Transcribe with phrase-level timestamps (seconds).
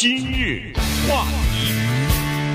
[0.00, 0.62] 今日
[1.08, 1.47] 话题，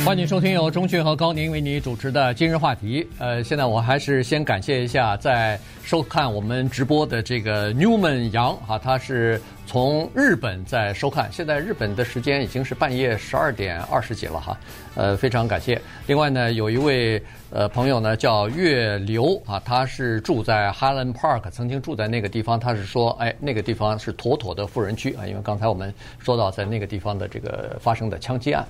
[0.05, 3.07] 欢迎收听由钟讯和高宁为你主持的今日话题。
[3.19, 9.39] 呃，现在我还是先感谢一下在收看我们直播的这个 Newman 杨啊，他是。
[9.65, 14.57] 从日本在收看，现在日本的时间已经是半夜十二点二十几了哈，
[14.93, 15.81] 呃，非常感谢。
[16.05, 28.67] 另外呢，有一位呃朋友呢叫月流啊，他是住在 Highland Park，曾经住在那个地方，他是说，哎，那个地方是妥妥的富人区啊，因为刚才我们说到在那个地方的这个发生的枪击案。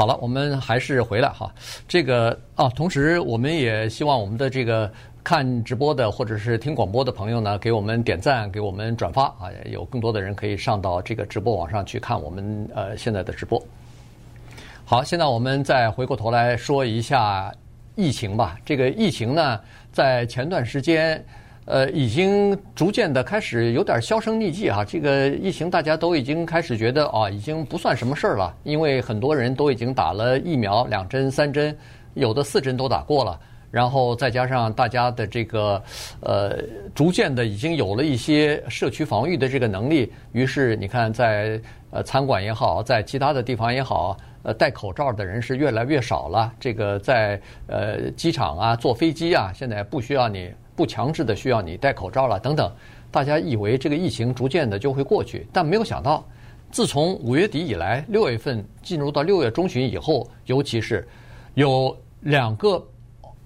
[0.00, 1.54] 好了，我们还是回来哈，
[1.86, 4.90] 这个啊，同时我们也希望我们的这个。
[5.22, 9.52] 看直播的或者是听广播的朋友呢，给我们点赞，给我们转发啊！
[9.66, 13.62] 有更多的人可以上到这个直播网上去看我们呃现在的直播。
[14.86, 17.52] 好，现在我们再回过头来说一下
[17.94, 18.56] 疫情吧。
[18.64, 19.60] 这个疫情呢，
[19.92, 21.22] 在前段时间
[21.70, 24.84] 呃已经逐渐的开始有点销声匿迹哈。
[24.84, 31.76] 这个疫情大家都已经开始觉得啊，已经不算什么事儿了，因为很多人都已经打了疫苗，两针、三针，
[32.14, 33.38] 有的四针都打过了。
[33.70, 35.80] 然后再加上大家的这个
[36.22, 36.58] 呃，
[36.92, 41.60] 逐渐的已经有了一些社区防御的这个能力，于是你看在
[41.92, 46.52] 呃餐馆也好，在其他的地方也好，呃戴口罩的人是越来越少了。
[46.58, 52.72] 这个在呃机场啊、坐飞机啊，现在不需要你不强制的需要你戴口罩了等等。
[53.10, 56.24] 大家以为这个疫情逐渐的就会过去，但没有想到，
[56.70, 61.06] 自从五月底以来，六月份进入到六月中旬以后，尤其是
[61.54, 62.84] 有两个。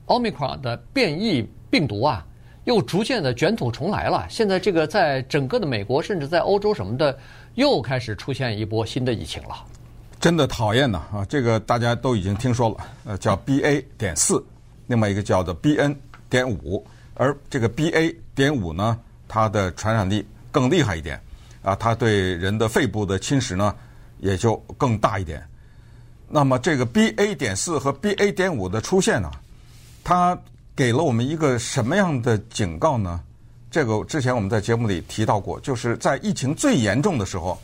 [0.09, 2.23] 奥密克戎的变异病毒啊，
[2.65, 4.27] 又逐渐的卷土重来了。
[4.29, 7.19] 现在这个在整个的美国，甚至在欧洲什么的，
[7.55, 9.65] 又开始出现一波新的疫情了。
[10.21, 11.25] 真的讨厌呐啊！
[11.27, 14.45] 这个大家都已经听说了，呃，叫 BA 点四，
[14.89, 15.97] 另外一个叫做 BN
[16.29, 16.85] 点五，
[17.15, 21.21] 而这个 BA 点五呢，它的传染力更厉害一点
[21.63, 23.75] 啊，它对人的肺部的侵蚀呢
[24.19, 25.43] 也就更大一点。
[26.29, 29.31] 那么这个 BA 点四和 BA 点五的出现呢？
[30.03, 30.37] 它
[30.75, 33.21] 给了我们一个什么样的警告呢？
[33.71, 37.61] 这个之前我们在节目里提到过，就是在疫情最严重的时候，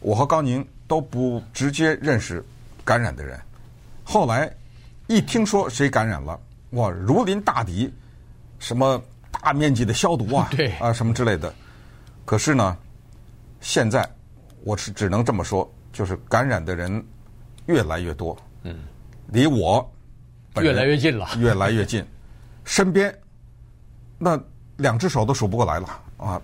[0.00, 2.42] 我和高宁都不直接认识
[2.84, 3.38] 感染的人。
[4.04, 4.50] 后来
[5.06, 7.92] 一听说谁感染了，哇，如临大敌，
[8.58, 11.52] 什么大面积的消毒啊， 对啊什么之类的。
[12.24, 12.76] 可是呢，
[13.60, 14.08] 现在
[14.64, 17.04] 我是只能这么说，就是感染的人
[17.66, 18.80] 越来越多，嗯，
[19.28, 19.88] 离我。
[20.60, 22.04] 越来越近了， 越来越近，
[22.64, 23.16] 身边
[24.18, 24.40] 那
[24.76, 26.40] 两只手都数不过来了啊！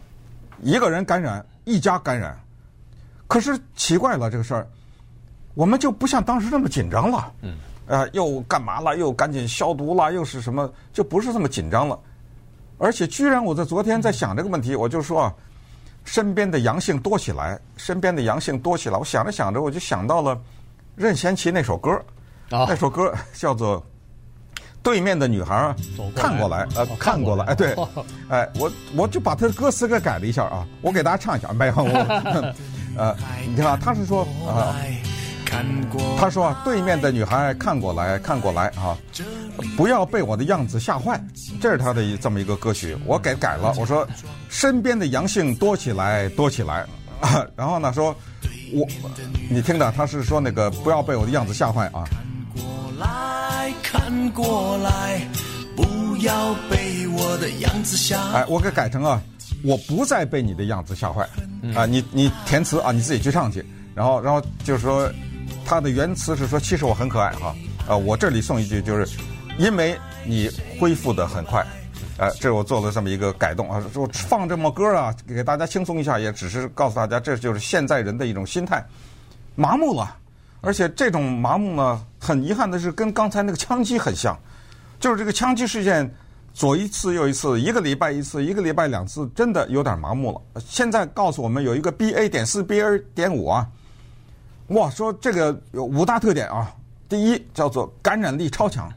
[0.62, 2.38] 一个人感染，一家感染，
[3.26, 4.68] 可是奇怪了，这个事儿，
[5.54, 7.32] 我们就不像当时那么紧张了。
[7.42, 8.96] 嗯，啊，又干嘛了？
[8.96, 10.12] 又赶紧消毒了？
[10.12, 10.70] 又是什么？
[10.92, 11.98] 就不是这么紧张了。
[12.78, 15.34] 而且，居然我在昨天在想这个问题，我就说啊，
[16.04, 20.40] 身边的阳性多起来，身边的阳性多起来，我想着想着，我就想到了
[20.96, 22.00] 任贤齐那首歌，
[22.50, 23.84] 那首歌叫做。
[24.82, 25.74] 对面的女孩
[26.14, 27.74] 看过来，呃，看过来，哎，对，
[28.28, 32.54] 哎，我我就把他的歌词给改了一下啊，我给大家唱一下，没有，我，
[32.98, 33.16] 呃，
[33.48, 34.76] 你看，他是说啊，
[36.18, 38.96] 他说啊，对面的女孩看过来看过来啊，
[39.76, 41.22] 不要被我的样子吓坏，
[41.60, 44.06] 这是他的这么一个歌曲，我给改了，我说
[44.48, 46.86] 身边的阳性多起来多起来，
[47.20, 48.14] 啊， 然后呢说，
[48.72, 48.86] 我，
[49.50, 52.04] 你听着，他是说那个不要被我的样子吓坏啊。
[53.82, 55.20] 看过来，
[55.76, 58.20] 不要被我的样子吓。
[58.32, 59.20] 哎，我给改成啊，
[59.62, 61.28] 我不再被你的样子吓坏。
[61.74, 63.64] 啊，你你填词啊，你自己去唱去。
[63.94, 65.08] 然后然后就是说，
[65.64, 67.54] 他的原词是说，其实我很可爱哈。
[67.88, 69.18] 呃，我这里送一句，就是
[69.58, 71.66] 因为你恢复得很快。
[72.16, 78.84] 哎，这我做了这么一个改动啊，就放这么歌啊，给大家轻松一下，也只是告诉大家，这就是现在人的一种心态，
[79.56, 80.16] 麻木了。
[80.60, 84.38] 而且这种麻木呢，很遗憾的是，跟刚才那个枪击很像，
[85.00, 86.08] 就是这个枪击事件，
[86.54, 90.60] 左一次右一次，一个礼拜一次，一个礼拜两次，真的有点麻木了。
[90.66, 93.66] 现在告诉我们有一个 BA 点四、BA 点五啊，
[94.68, 96.74] 哇，说这个有五大特点啊。
[97.08, 98.92] 第一叫做感染力超强，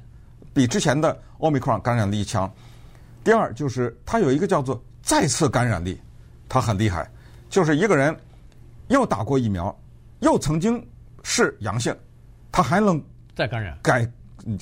[0.53, 2.51] 比之前的奥密克戎感染力强。
[3.23, 5.99] 第二就是它有一个叫做再次感染力，
[6.47, 7.09] 它很厉害，
[7.49, 8.15] 就是一个人
[8.87, 9.75] 又打过疫苗，
[10.19, 10.85] 又曾经。
[11.29, 11.93] 是阳性，
[12.53, 13.03] 他还能
[13.35, 14.13] 再感染，感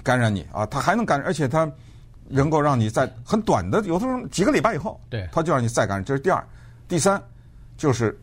[0.04, 0.66] 感染你啊！
[0.66, 1.72] 他还能感染，而且他
[2.28, 6.04] 能够让你在很短的，有的时候几个礼拜以后，对，他就让你再感染。
[6.04, 6.44] 这是第二，
[6.88, 7.22] 第三
[7.78, 8.20] 就是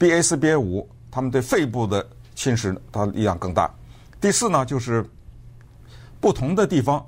[0.00, 3.72] BA 四、BA 五，他们对肺部的侵蚀它力量更大。
[4.20, 5.04] 第四呢，就是
[6.20, 7.04] 不同的地方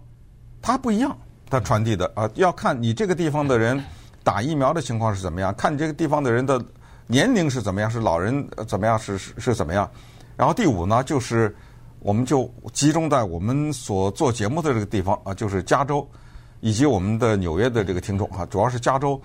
[0.60, 1.16] 它不一样，
[1.48, 3.82] 它传递的啊，要看你这个地方的人
[4.22, 6.64] 打疫苗的情况是怎么样，看你这个地方的人的。
[7.08, 9.90] 年龄是怎么样，是老人怎么样，是是是怎么样。
[10.34, 11.54] 然后第五呢，就是
[11.98, 16.08] 我们就集中在我们所做节目的这个地方啊，就是加州
[16.60, 19.20] 以及我们的纽约的这个听众啊，主要是加州，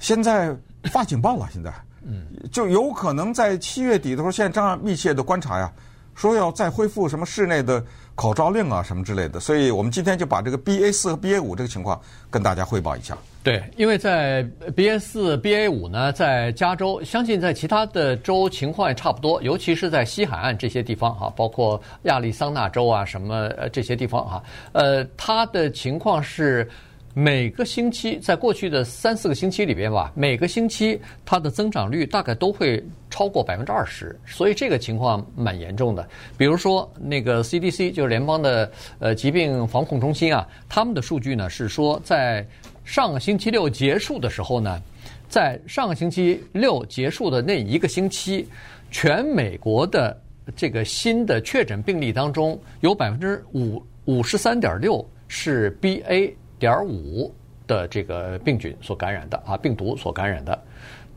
[0.00, 1.72] 现在发警报了，现在，
[2.02, 5.70] 嗯，就有可能在七月底的时候，现在正在密切的观察呀。
[6.16, 7.82] 说要再恢复什么室内的
[8.14, 11.98] 口罩令啊，什么之类的，所以我们今天就把这个 BA 四和 BA 五这个情况
[12.28, 13.16] 跟大家汇报一下。
[13.42, 14.44] 对，因为在
[14.76, 24.42] BA 四、BA 五呢，在加州，相信在其他的州情况也差不多，尤其是在西海岸这些地方哈，包括亚利桑那州啊什么呃这些地方哈，
[24.72, 26.68] 呃，它的情况是。
[27.12, 32.80] 每个星期，在过去的三四个星期里边吧，每个星期它的增长率大概都会
[33.10, 36.08] 超过百分之二十，所以这个情况蛮严重的。
[36.38, 38.70] 比如说，那个 CDC 就是联邦的
[39.00, 42.46] 呃疾病防控中心啊，他们的数据呢是说，在
[42.84, 44.80] 上个星期六结束的时候呢，
[45.28, 48.46] 在上个星期六结束的那一个星期，
[48.92, 50.16] 全美国的
[50.54, 56.32] 这个新的确诊病例当中，有百分之五五十三点六是 BA。
[56.60, 57.34] 点五
[57.66, 60.62] 的这个病菌所感染的啊，病毒所感染的，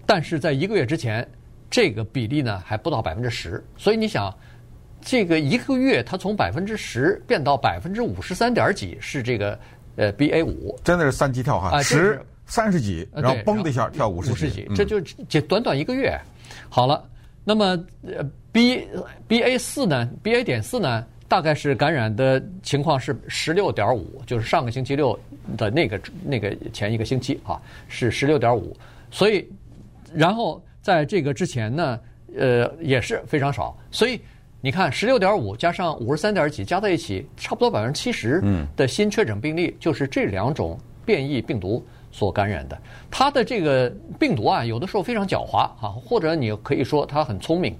[0.05, 1.27] 但是在一个月之前，
[1.69, 4.33] 这个比例呢还不到百分之十，所以你想，
[5.01, 9.59] 这个一个月它从百分之十变到百分之五十三点几，是这个
[9.97, 16.17] 呃 BA 五，真的是三级跳哈，十三十几，然后嘣的一下跳五十几，这就这短短一个月，
[16.69, 17.03] 好了，
[17.43, 18.87] 那么呃 B
[19.27, 21.05] BA 四呢，BA 点四呢？
[21.33, 25.19] 大概是感染的情况是十六点五，就是上个星期六
[25.57, 28.77] 的那个那个前一个星期啊，是十六点五。
[29.09, 29.49] 所以，
[30.13, 31.99] 然后在这个之前呢，
[32.37, 33.75] 呃，也是非常少。
[33.89, 34.21] 所以
[34.61, 38.39] 你看，十六点五加上五十三点几加在一起，差不多百分之七十
[38.75, 42.79] 的新确诊病例就是这两种变异病毒所感染的。
[43.09, 47.75] 它的这个病毒啊，有的时候非常狡猾啊，或者你可以说它很聪明，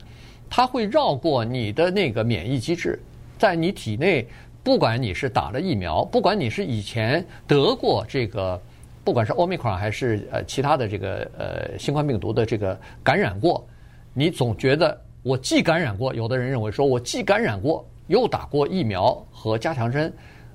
[0.49, 2.99] 它会绕过你的那个免疫机制。
[3.43, 4.25] 在你体内，
[4.63, 8.57] 不管你是打了疫苗，不管你是以前得过这个，
[9.03, 13.67] 不管是奥密克戎还是呃其他的这个呃新冠病毒的这个感染过，
[14.13, 20.13] 你总觉得我既感染过，有的人认为说我既感染过又打过疫苗和加强针，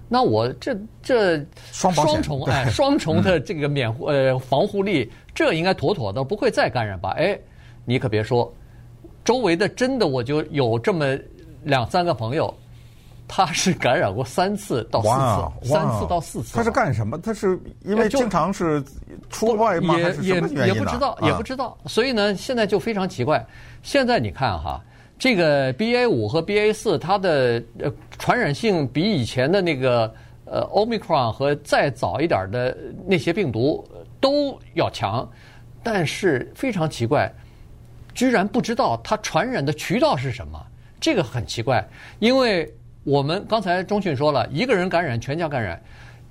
[0.08, 7.10] 那我这这双双重哎双重的这个免护呃防护力，这应该妥妥的不会再感染吧？
[7.18, 7.38] 哎，
[7.84, 8.50] 你可别说，
[9.22, 11.04] 周围的真的我就有这么
[11.64, 12.54] 两三个朋友。
[13.28, 15.08] 他是感染过三次到四
[15.66, 16.56] 次，三次到四次。
[16.56, 17.18] 他是干什么？
[17.18, 18.82] 他是因为经常是
[19.28, 19.98] 出外吗？
[19.98, 20.34] 也也
[20.68, 21.76] 也不知道，也不知道。
[21.84, 23.46] 所以呢，现在就非常奇怪。
[23.82, 24.82] 现在你看哈，
[25.18, 30.12] 这个 BA 五和 BA 四，它的呃传染性比以前的那个
[30.46, 32.74] 呃 Omicron 和再早一点的
[33.06, 33.86] 那些病毒
[34.20, 35.30] 都要强，
[35.82, 37.30] 但是非常奇怪，
[38.14, 40.58] 居然不知道它传染的渠道是什么。
[40.98, 41.86] 这个很奇怪，
[42.20, 42.66] 因为。
[43.08, 45.74] 我们刚才中讯说了，一个人感染，全家感染；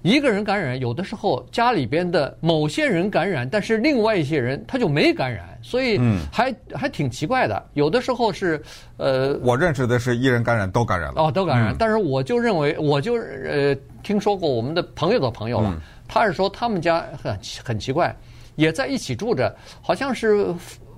[0.04, 6.00] 一个人感染，有的时候家里边的某些人感染，但是另外一些人他就没感染，所以
[6.32, 7.66] 还还挺奇怪的。
[7.74, 8.62] 有的时候是
[8.98, 11.76] 呃，我认识的是一人感染都感染了哦，都感染。
[11.80, 18.16] 但是我就认为，我就呃听说过我们的朋友的朋友了，他是说他们家很很奇怪，
[18.56, 19.52] 也在一起住着，
[19.82, 20.54] 好像是。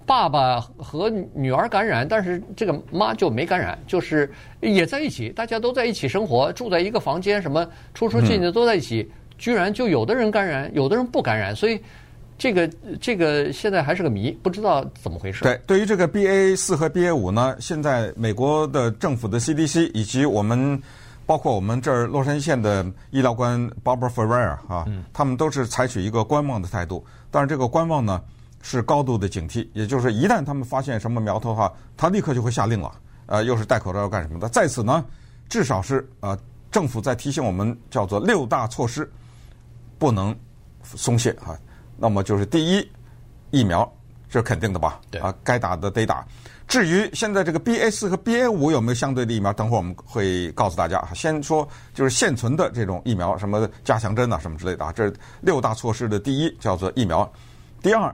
[0.09, 4.27] 爸爸和女儿感染，但是这个妈就没感染，就是
[4.59, 7.63] 也在一起，大家都在一起生活，住在一个房间，什么
[7.93, 11.79] 出出进进都在一起，居然就有的人感染，有的人不感染，所以
[12.39, 12.67] 这个
[12.99, 15.43] 这个现在还是个谜，不知道怎么回事。
[15.43, 20.81] 对，对于这个 BA 四和 BA 五呢，现在美国的政府的 CDC 以及我们
[21.27, 28.19] 包括我们这儿洛杉矶县的医疗官 Barbara Ferrer 啊，他们都是采取一个观望的态度，但是这个观望呢。
[28.61, 32.91] 是高度的警惕，也就是一旦他们发现什么苗头的话，他立刻就会下令了。
[33.25, 34.49] 呃，又是戴口罩要干什么的？
[34.49, 35.05] 在此呢，
[35.47, 36.37] 至少是呃，
[36.71, 39.09] 政府在提醒我们，叫做六大措施
[39.97, 40.35] 不能
[40.83, 41.57] 松懈啊。
[41.95, 42.91] 那么就是第一，
[43.51, 43.89] 疫苗
[44.29, 44.99] 这是肯定的吧？
[45.11, 46.25] 对啊，该打的得打。
[46.67, 51.03] 至于现在这个 BA 四和 BA 五有没有相对的疫苗，等会儿我们会告诉大家。
[51.13, 54.91] 先说就是现存的这种疫苗，什么加强针啊，什么之类的啊。
[54.91, 57.31] 这是六大措施的第一，叫做疫苗。
[57.81, 58.13] 第二。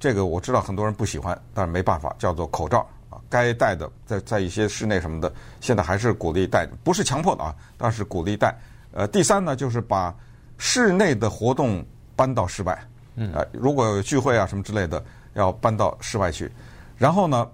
[0.00, 8.54] 这个我知道很多人不喜欢，但是没办法，叫做口罩啊，该戴的，在在一些室内什么的，现在还是鼓励戴，不是强迫的啊，但是鼓励戴。
[8.92, 10.14] 呃，第三呢，就是把
[10.56, 12.78] 室内的活动搬到室外，
[13.16, 16.48] 嗯，呃，如果有聚会啊什么之类的，要搬到室外去。
[16.96, 17.48] 然后呢，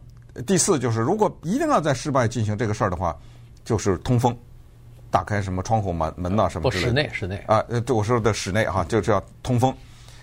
[0.46, 3.16] 第四就是如果一定要在室外进行这个事儿的话，
[3.64, 4.36] 就是通风，
[5.10, 9.74] 打开什么窗户门门呐什么之类室内室内啊，呃，我说的室内哈，就是要通风。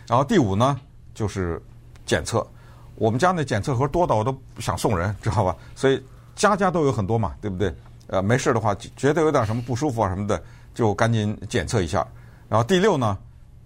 [0.08, 0.80] 然后第五呢，
[1.16, 1.60] 就是。
[2.12, 2.46] 检测，
[2.96, 5.56] 我们家那检测盒多到我都不想送人，知道吧？
[5.74, 6.04] 所以
[6.36, 7.74] 家家都有很多嘛，对不对？
[8.08, 12.06] 呃，没事的话，觉得有点什么不舒服啊什么的，就赶紧检测一下。
[12.50, 13.18] 然后第六呢，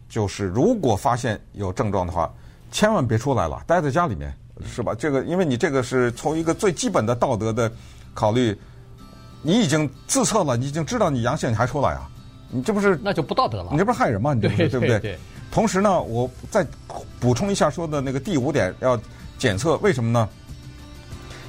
[0.08, 2.32] 就是如果发现有症状的话，
[2.72, 4.32] 千万别出来了，待在家里面，
[4.64, 4.94] 是吧？
[4.94, 7.72] 这个，因为你这个是从一个最基本的道德的
[8.14, 8.56] 考虑，
[9.42, 12.08] 你已经自测了，你已经知道你阳性，你还出来啊？
[12.52, 13.70] 你这不是那就不道德了？
[13.72, 14.36] 你这不是害人吗？
[14.36, 15.18] 你这不是 对不对？
[15.56, 16.68] 同时呢，我再
[17.18, 19.00] 补充一下说的那个第五点，要
[19.38, 20.28] 检测，为什么呢？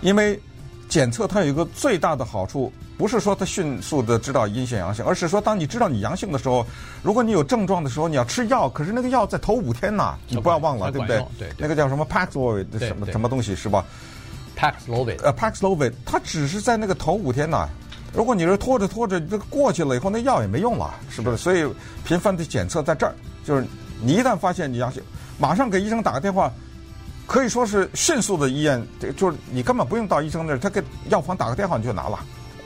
[0.01, 0.41] 因为
[0.89, 2.73] 检测它有一个最大的好处。
[2.97, 6.65] 不是说它迅速的知道阴性阳性，而是说当你知道你阳性的时候，
[7.03, 11.23] 如果你有症状的时候，你要吃药，可是那个药在头五天呐，你不要忘了，对不对？
[11.37, 13.85] 对，那个叫什么 Paxlovid 什么什么东西是吧
[14.57, 17.69] ？Paxlovid，呃，Paxlovid，它只是在那个头五天呐。
[18.15, 21.37] 如果你是拖着拖着这个过去了以后，那药也没用了，是不是？
[21.37, 21.67] 所以
[22.03, 23.67] 频繁的检测在这儿，就是
[24.03, 25.03] 你一旦发现你阳性，
[25.38, 26.53] 马上给医生打个电话，
[27.26, 28.87] 可以说是迅速的医院，
[29.17, 32.19] 就是你根本不用到医生那儿，他给药房打个电话你就拿了。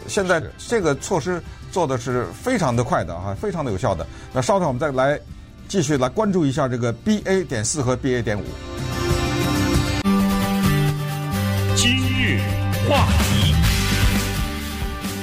[0.07, 4.07] 现在这个措施做的是非常的快的啊，非常的有效的。
[4.33, 5.21] 那稍等，我们再来
[5.69, 8.45] 继续来关注一下这个 BA 点四和 BA 点五。
[11.77, 12.41] 今日
[12.89, 13.55] 话题，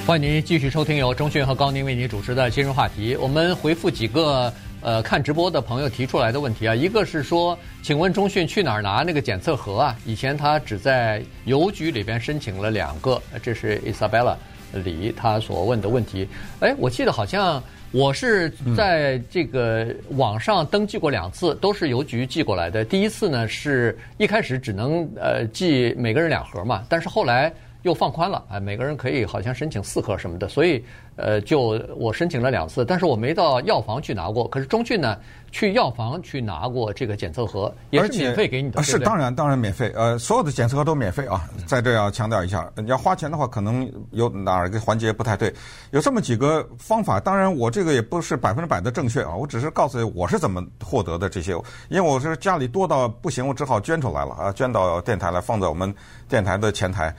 [0.05, 3.15] 欢迎您继续收听由钟讯和高宁为您主持的今日话题。
[3.17, 9.97] 我们回复几个呃看直播的朋友提出来的问题啊，一个是说，请问中迅去哪儿拿那个检测盒啊？
[10.05, 14.35] 以前他只在邮局里边申请了两个，这是 Isabella。
[14.83, 16.27] 李他所问的问题，
[16.59, 22.83] 哎，我记得好像我是在这个网上登记过两次，都是邮局寄过来的。
[22.83, 27.51] 第一次呢，是一开始只能呃寄每个人两盒嘛，但是后来。
[27.87, 30.83] 又放宽了，哎，每个人可以好像申请四盒什么的，所以，
[31.15, 34.45] 呃，就我申请了两次，但是我没到药房去拿过。
[34.49, 35.17] 可是中俊呢，
[35.51, 38.83] 去药房去拿过这个检测盒，也是免费给你的。
[38.83, 45.53] 是当然当然免费，呃，所有的检测盒都免费啊，在这要强调一下，你要花钱的话，可能有哪儿个环节不太对。
[45.91, 51.53] 有这么几个方法，当然我这个也不是百分之百的正确啊，我只是告诉你我是怎么获得的这些，
[51.87, 55.95] 因为我是家里多到不行，我只好捐出来了啊，捐到电台来，放在我们
[56.27, 57.15] 电台的前台。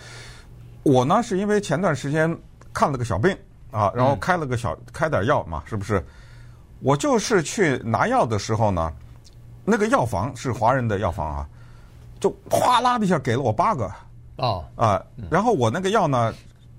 [0.89, 2.35] 我呢，是因为前段时间
[2.73, 3.37] 看了个小病
[3.71, 6.03] 啊，然后开了个小开点药嘛，是不是？
[6.81, 8.91] 我就是去拿药的时候呢，
[9.67, 11.49] 那个药房是华人的药房啊，
[12.19, 13.93] 就哗啦的一下给了我八个
[14.37, 16.33] 哦啊，然后我那个药呢，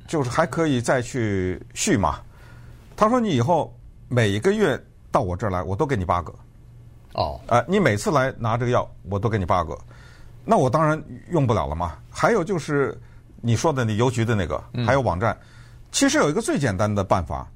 [0.07, 2.19] 就是还可以再去续嘛。
[2.97, 3.71] 他说你以后
[4.07, 6.33] 每一个月到我这儿来，我都给你八个
[7.13, 9.77] 哦，啊，你每次来拿这个药，我都给你八个，
[10.43, 10.99] 那我当然
[11.29, 11.95] 用不了了嘛。
[12.09, 12.99] 还有就是。
[13.41, 15.37] 你说的那邮局的那个，还有网站，
[15.91, 17.47] 其实有一个最简单的办法，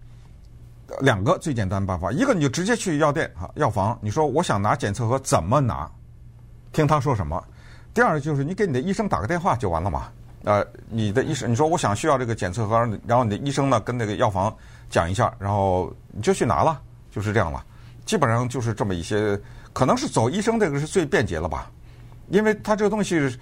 [1.01, 5.89] 两个最简单的办法，一个你就直接去药店哈药房，你说我想拿检测盒怎么拿，
[6.71, 7.43] 听他说什么。
[7.93, 10.07] 第二就是你给你的医生打个电话就完了嘛。
[10.45, 14.55] 呃，你的医生你说我想需要这个检测盒，然后你的医生呢跟那个药房
[14.89, 17.63] 讲一下，然后你就去拿了，就是这样了。
[18.05, 19.39] 基本上就是这么一些，
[19.73, 21.69] 可能是走医生这个是最便捷了吧，
[22.29, 23.37] 因为他这个东西。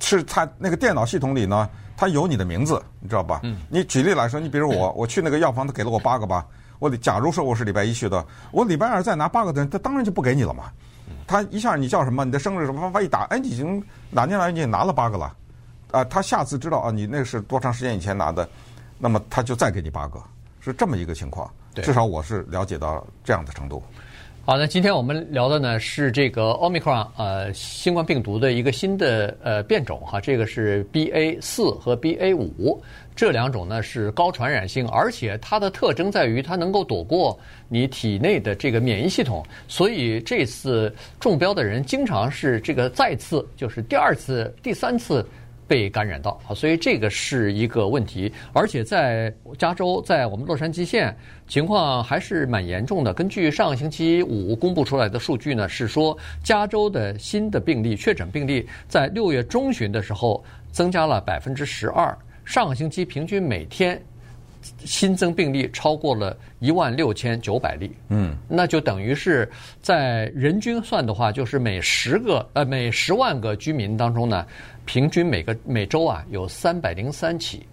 [0.00, 3.40] 是他那个电脑系统里呢，他有你的名字，你知道吧？
[3.42, 3.58] 嗯。
[3.68, 6.46] 你举例来说，你比如我，我去那个药房，他给了我八个吧。
[6.78, 10.64] 我假如说我是礼拜一去的，我礼拜二再拿八个的人，他当然就不给你了嘛。
[11.26, 12.24] 他一下你叫什么？
[12.24, 12.80] 你的生日什么？
[12.80, 15.34] 啪啪一打，哎，你已经哪年来你也拿了八个了。
[15.90, 18.48] 啊，他下次知道啊，你那是多长时间以前拿的，
[18.98, 20.22] 那么他就再给你八个，
[20.60, 21.50] 是这么一个情况。
[21.74, 21.84] 对。
[21.84, 23.82] 至少我是了解到这样的程度。
[24.48, 32.82] 好，那今天我们聊的呢是这个 Omicron 呃新冠病毒的一个新的呃变种哈，这个是 BA 四和 BA 五
[33.14, 37.38] 这两种呢是高传染性，而且它的特征在于它能够躲过
[37.68, 40.90] 你体内的这个免疫系统，所以这次
[41.20, 45.22] 中标的人经常是这个再次就是第二次、第三次。
[45.68, 51.14] 被感染到啊，所以这个是一个问题，而且在加州，在我们洛杉矶县
[51.46, 53.12] 情况还是蛮严重的。
[53.12, 64.00] 根据上个星期五公布出来的数据呢，是说加州的新的病例确诊病例在六月中旬的时候增加了百分之十二，上个星期平均每天
[64.84, 67.92] 新增病例超过了一万六千九百例。
[68.08, 69.48] 嗯，那就等于是
[69.82, 74.46] 在人均算的话，就是每十个呃每十万个居民当中呢。
[74.88, 77.66] 平均每个每周啊有三百零三起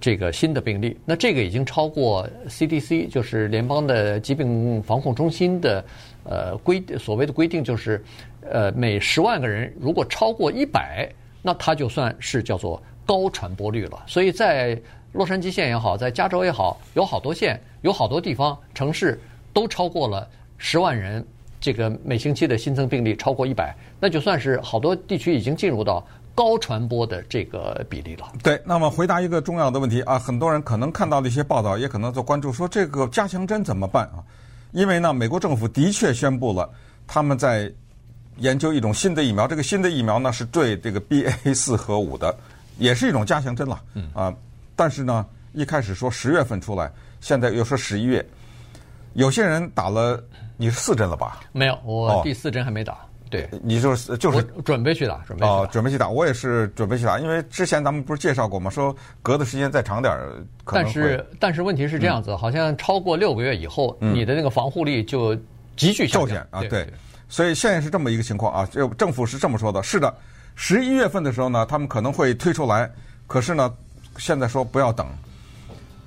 [0.00, 5.84] 这个新的病例，那这个已经超过 CDC 就是联邦的疾病防控中心的
[6.24, 8.02] 呃规所谓的规定，就是
[8.50, 11.06] 呃每十万个人如果超过一百，
[11.42, 14.02] 那它就算是叫做高传播率了。
[14.06, 14.80] 所以在
[15.12, 19.20] 洛杉矶县也好，在加州也好，有好多县，有好多地方城市
[19.52, 21.22] 都超过了十万人。
[21.58, 28.30] 这个每星期的新增病例超过一百，那就算是好多地区已经进入到高传播的这个比例了。
[28.44, 34.22] 对，那么回答一个重要的问题啊，很多人可能看到的一些报道，也可能做关注，说这个加强针怎么办啊？
[34.72, 36.70] 因为呢，美国政府的确宣布了，
[37.06, 37.72] 他们在
[38.36, 42.36] 研究一种新的疫苗，这个新的疫苗呢是对这个 BA 四和五的，
[42.76, 43.82] 也是一种加强针了。
[43.94, 44.34] 嗯啊，
[44.76, 45.24] 但是呢，
[45.54, 48.22] 一开始说十月份出来，现在又说十一月，
[49.14, 50.22] 有些人打了，
[50.58, 51.40] 你是四针了吧？
[51.52, 52.92] 没有，我第四针还没打。
[52.92, 56.08] 哦、对，你就是就是准备去打，准备去打哦，准备去打。
[56.08, 58.70] 我也是准备去打，因为之前咱们不是介绍过吗？
[58.70, 65.34] 说隔的时间再长点儿，可能但是但是问题是这样子，嗯、好像超过六个月以后，嗯、你的那个防护力就
[65.76, 66.60] 急剧骤减啊。
[66.60, 66.68] 对。
[66.68, 66.92] 对
[67.28, 70.14] 所以现在是这么一个情况啊，就政府是这么说的：是的，
[70.54, 72.88] 十一月份的时候呢，他们可能会推出来。
[73.26, 73.74] 可是呢，
[74.16, 75.04] 现在说不要等。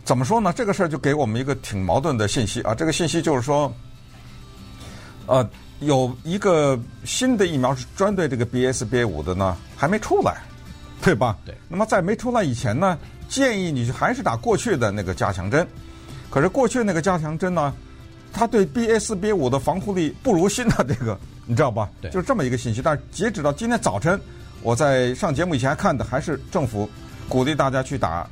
[0.05, 0.53] 怎么说呢？
[0.53, 2.73] 这个事儿就给我们一个挺矛盾的信息啊。
[2.73, 3.69] 这个信息就是说，
[5.25, 5.47] 呃，
[5.79, 10.37] 有一个新的疫苗是专对这个 BSBA 五的呢，还没出来，
[11.01, 11.37] 对吧？
[11.45, 11.55] 对。
[11.67, 15.65] 那么在没出来以前呢，建议你还是打过去的那个加强针。
[16.29, 17.73] 可是过去那个加强针呢？
[18.31, 21.17] 它对 BSBA 五的防护力不如新的 这个，
[21.47, 21.89] 你知道吧？
[21.99, 22.79] 对，就是这么一个信息。
[22.79, 24.21] 但是截止到今天早晨，
[24.61, 26.87] 我在上节目以前看的还是政府
[27.27, 28.29] 鼓励大家去打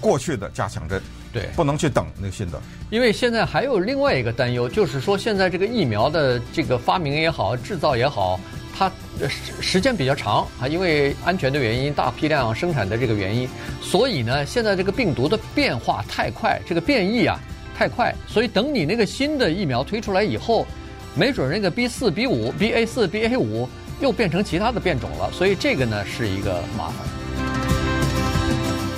[0.00, 0.98] 过去的加强针，
[1.36, 2.58] 对，不能去等那个新的。
[2.88, 8.40] 因为现在还有另外一个担忧，就是说现在这个疫苗的这个发明也好，制造也好，
[8.76, 8.90] 它
[9.28, 13.46] 时时间比较长啊，因为安全的原因，大批量生产的这个原因，
[13.82, 17.38] 所以呢，现在这个病毒的变化太快，这个变异啊。
[17.78, 20.66] 太快，所以等你那个新的疫苗推出来以后，
[21.14, 23.68] 没准那个 B 四、B 五、BA 四、BA 五
[24.00, 27.15] 又变成其他的变种了，所以这个呢是一个麻烦。